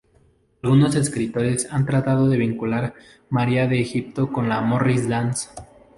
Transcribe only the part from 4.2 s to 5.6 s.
con la "Morris dance".